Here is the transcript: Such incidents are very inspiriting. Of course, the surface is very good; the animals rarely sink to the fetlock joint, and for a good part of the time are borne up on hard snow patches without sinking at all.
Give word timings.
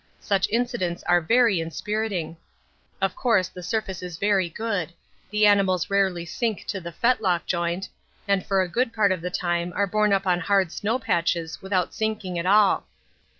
Such 0.19 0.49
incidents 0.49 1.03
are 1.03 1.21
very 1.21 1.59
inspiriting. 1.59 2.35
Of 3.03 3.15
course, 3.15 3.49
the 3.49 3.61
surface 3.61 4.01
is 4.01 4.17
very 4.17 4.49
good; 4.49 4.91
the 5.29 5.45
animals 5.45 5.91
rarely 5.91 6.25
sink 6.25 6.65
to 6.69 6.79
the 6.81 6.91
fetlock 6.91 7.45
joint, 7.45 7.87
and 8.27 8.43
for 8.43 8.63
a 8.63 8.67
good 8.67 8.93
part 8.93 9.11
of 9.11 9.21
the 9.21 9.29
time 9.29 9.71
are 9.75 9.85
borne 9.85 10.11
up 10.11 10.25
on 10.25 10.39
hard 10.39 10.71
snow 10.71 10.97
patches 10.97 11.61
without 11.61 11.93
sinking 11.93 12.39
at 12.39 12.47
all. 12.47 12.87